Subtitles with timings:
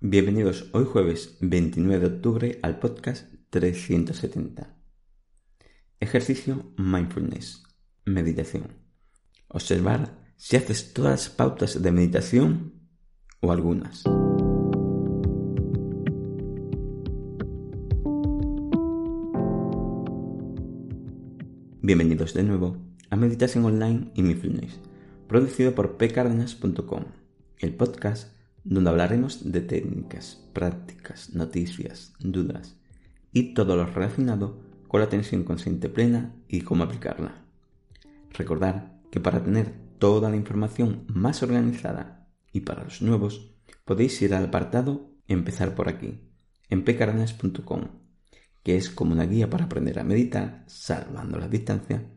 [0.00, 4.72] Bienvenidos hoy jueves 29 de octubre al podcast 370.
[5.98, 7.64] Ejercicio Mindfulness.
[8.04, 8.68] Meditación.
[9.48, 12.74] Observar si haces todas las pautas de meditación
[13.40, 14.04] o algunas.
[21.82, 22.76] Bienvenidos de nuevo
[23.10, 24.78] a Meditación Online y Mindfulness,
[25.26, 27.02] producido por pcardenas.com,
[27.58, 32.76] el podcast donde hablaremos de técnicas, prácticas, noticias, dudas
[33.32, 37.44] y todo lo relacionado con la atención consciente plena y cómo aplicarla.
[38.32, 43.54] Recordar que para tener toda la información más organizada y para los nuevos
[43.84, 46.18] podéis ir al apartado Empezar por aquí
[46.70, 47.88] en pcardenas.com,
[48.62, 52.10] que es como una guía para aprender a meditar salvando la distancia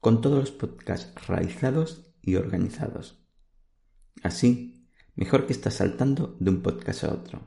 [0.00, 3.20] con todos los podcasts realizados y organizados.
[4.22, 4.71] Así
[5.14, 7.42] Mejor que estar saltando de un podcast a otro.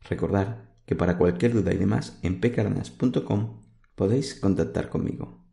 [0.00, 3.62] Recordar que para cualquier duda y demás en pcardenas.com
[3.94, 5.46] podéis contactar conmigo.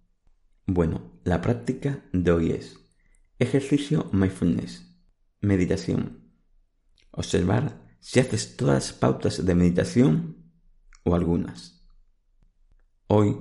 [0.65, 2.79] Bueno, la práctica de hoy es
[3.37, 4.95] ejercicio mindfulness,
[5.39, 6.33] meditación.
[7.11, 10.51] Observar si haces todas las pautas de meditación
[11.03, 11.85] o algunas.
[13.07, 13.37] Hoy,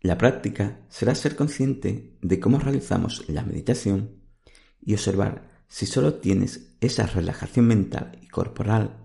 [0.00, 4.22] la práctica será ser consciente de cómo realizamos la meditación
[4.80, 8.96] y observar si solo tienes esa relajación mental y corporal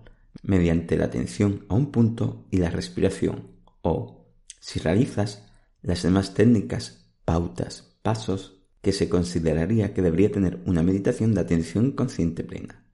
[0.42, 3.48] mediante la atención a un punto y la respiración,
[3.82, 4.26] o
[4.60, 5.46] si realizas
[5.82, 11.92] las demás técnicas, pautas, pasos que se consideraría que debería tener una meditación de atención
[11.92, 12.84] consciente plena.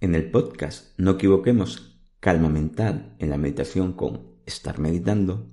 [0.00, 5.52] En el podcast No equivoquemos calma mental en la meditación con estar meditando,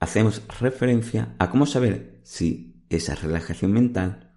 [0.00, 4.27] hacemos referencia a cómo saber si esa relajación mental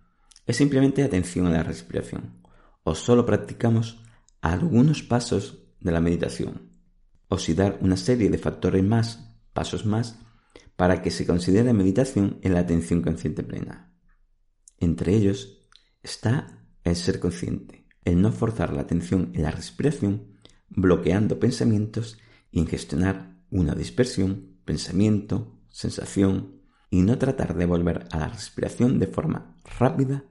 [0.51, 2.43] es simplemente atención a la respiración,
[2.83, 4.03] o solo practicamos
[4.41, 6.71] algunos pasos de la meditación,
[7.29, 10.19] o si dar una serie de factores más, pasos más,
[10.75, 13.95] para que se considere meditación en la atención consciente plena.
[14.77, 15.69] Entre ellos
[16.03, 20.33] está el ser consciente, el no forzar la atención en la respiración,
[20.67, 22.17] bloqueando pensamientos
[22.51, 26.59] y en gestionar una dispersión, pensamiento, sensación,
[26.89, 30.25] y no tratar de volver a la respiración de forma rápida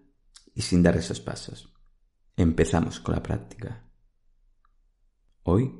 [0.61, 1.73] y sin dar esos pasos.
[2.37, 3.89] Empezamos con la práctica.
[5.43, 5.73] Hoy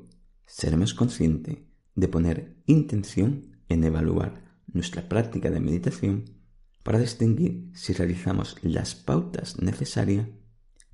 [0.47, 1.59] seremos conscientes
[1.93, 6.25] de poner intención en evaluar nuestra práctica de meditación
[6.81, 10.27] para distinguir si realizamos las pautas necesarias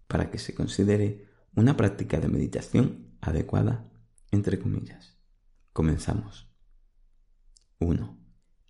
[0.09, 3.89] para que se considere una práctica de meditación adecuada,
[4.31, 5.17] entre comillas.
[5.71, 6.51] Comenzamos.
[7.79, 8.19] 1.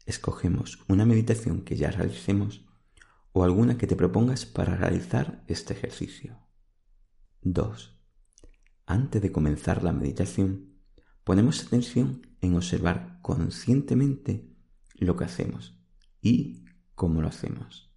[0.05, 2.66] Escogemos una meditación que ya realicemos
[3.37, 6.39] o alguna que te propongas para realizar este ejercicio.
[7.43, 7.95] 2.
[8.87, 10.79] Antes de comenzar la meditación,
[11.23, 14.57] ponemos atención en observar conscientemente
[14.95, 15.79] lo que hacemos
[16.19, 16.65] y
[16.95, 17.93] cómo lo hacemos.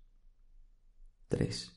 [1.29, 1.73] 3.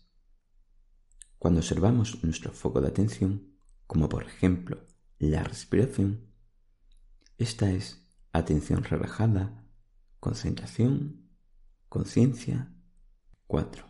[1.40, 3.56] Cuando observamos nuestro foco de atención,
[3.88, 4.86] como por ejemplo
[5.20, 6.34] la respiración,
[7.38, 9.66] esta es atención relajada,
[10.20, 11.30] concentración,
[11.88, 12.73] conciencia
[13.54, 13.86] 4.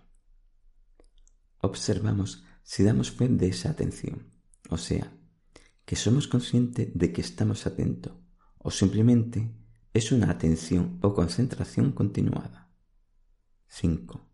[1.60, 4.30] Observamos si damos fe de esa atención,
[4.70, 5.18] o sea,
[5.86, 8.12] que somos conscientes de que estamos atentos,
[8.58, 9.56] o simplemente
[9.94, 12.74] es una atención o concentración continuada.
[13.70, 14.30] 5.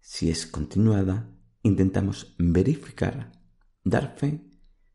[0.00, 3.32] Si es continuada, intentamos verificar,
[3.84, 4.48] dar fe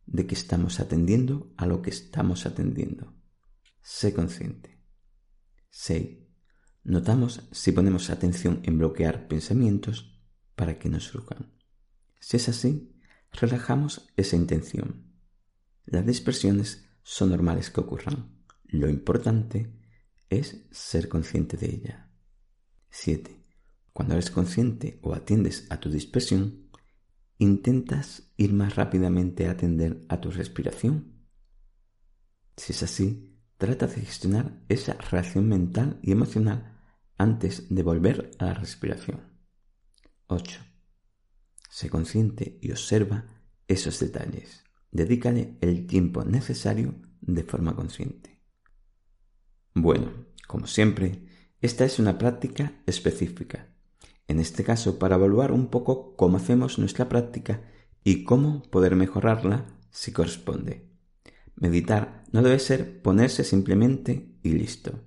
[0.07, 3.13] de que estamos atendiendo a lo que estamos atendiendo.
[3.83, 4.81] Sé consciente.
[5.69, 6.24] 6.
[6.85, 10.21] Notamos si ponemos atención en bloquear pensamientos
[10.55, 11.51] para que nos surjan.
[12.19, 12.95] Si es así,
[13.31, 15.11] relajamos esa intención.
[15.85, 18.37] Las dispersiones son normales que ocurran.
[18.65, 19.73] Lo importante
[20.29, 22.11] es ser consciente de ella.
[22.91, 23.35] 7.
[23.91, 26.69] Cuando eres consciente o atiendes a tu dispersión,
[27.39, 31.25] intentas ir más rápidamente a atender a tu respiración.
[32.55, 36.73] Si es así, trata de gestionar esa reacción mental y emocional
[37.17, 39.21] antes de volver a la respiración.
[40.27, 40.59] 8.
[41.69, 43.25] Sé consciente y observa
[43.67, 44.63] esos detalles.
[44.91, 48.41] Dedícale el tiempo necesario de forma consciente.
[49.73, 50.11] Bueno,
[50.47, 51.25] como siempre,
[51.61, 53.67] esta es una práctica específica.
[54.27, 57.61] En este caso, para evaluar un poco cómo hacemos nuestra práctica
[58.03, 60.89] y cómo poder mejorarla si corresponde.
[61.55, 65.01] Meditar no debe ser ponerse simplemente y listo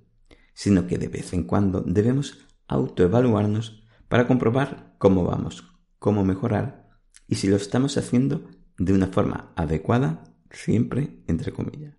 [0.59, 5.63] sino que de vez en cuando debemos autoevaluarnos para comprobar cómo vamos,
[5.99, 6.89] cómo mejorar
[7.27, 8.43] y si lo estamos haciendo
[8.77, 11.95] de una forma adecuada siempre entre comillas.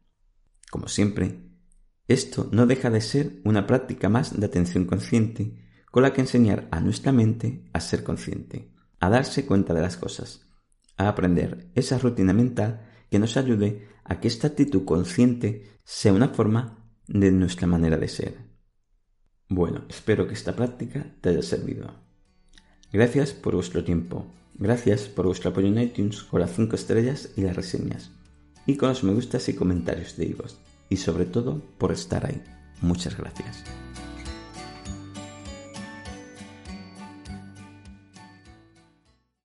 [0.70, 1.40] Como siempre,
[2.06, 5.56] esto no deja de ser una práctica más de atención consciente
[5.90, 9.96] con la que enseñar a nuestra mente a ser consciente, a darse cuenta de las
[9.96, 10.46] cosas,
[10.98, 16.28] a aprender esa rutina mental que nos ayude a que esta actitud consciente sea una
[16.28, 18.49] forma de nuestra manera de ser.
[19.50, 21.90] Bueno, espero que esta práctica te haya servido.
[22.92, 24.24] Gracias por vuestro tiempo.
[24.54, 28.12] Gracias por vuestro apoyo en iTunes con las 5 estrellas y las reseñas.
[28.64, 30.56] Y con los me gustas y comentarios de Igos.
[30.88, 32.40] Y sobre todo por estar ahí.
[32.80, 33.64] Muchas gracias.